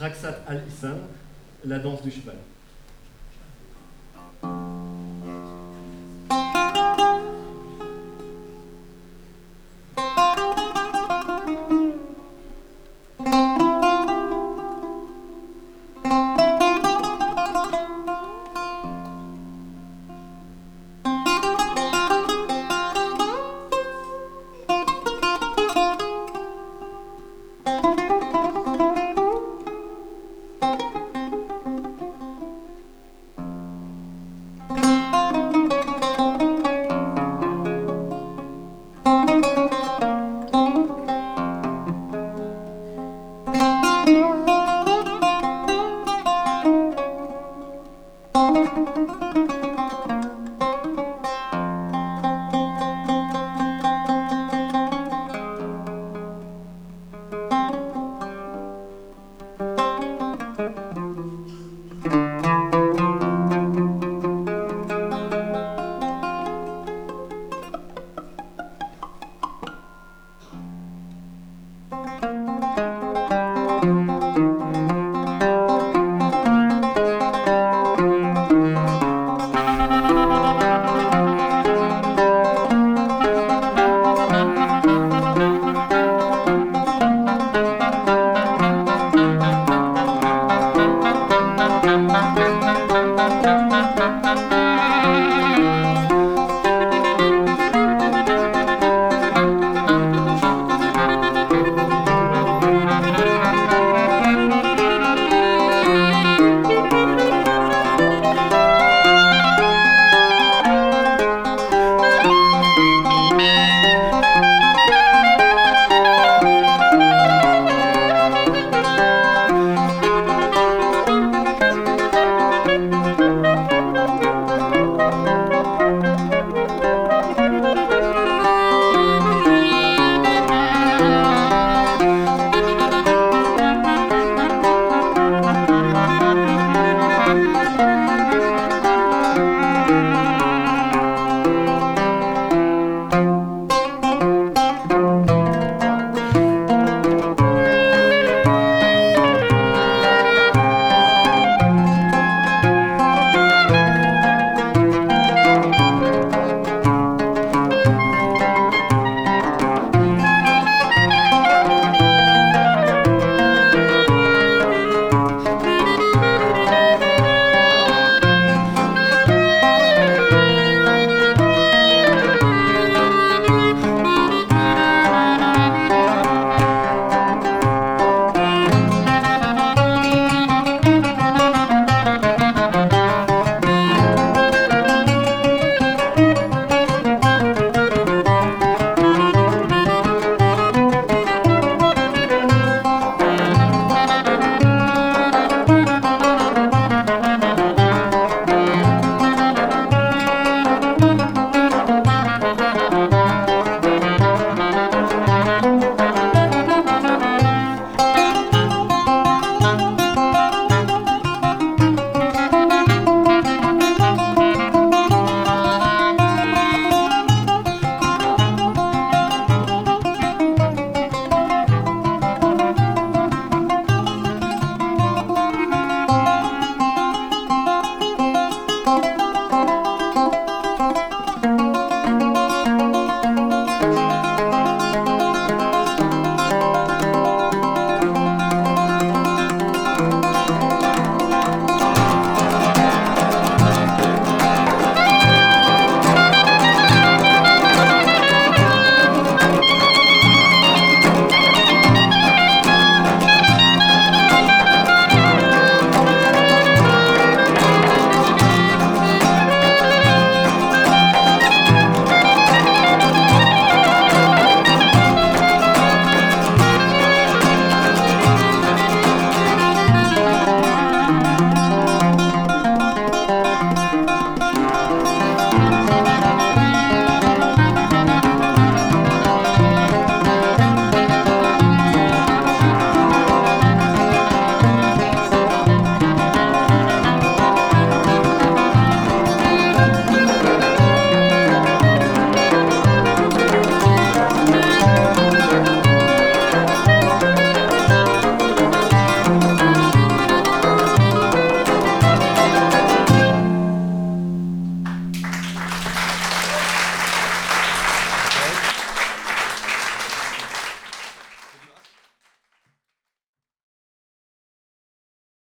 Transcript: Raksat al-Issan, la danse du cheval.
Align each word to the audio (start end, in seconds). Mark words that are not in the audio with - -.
Raksat 0.00 0.42
al-Issan, 0.46 0.98
la 1.64 1.78
danse 1.78 2.02
du 2.02 2.10
cheval. 2.10 2.36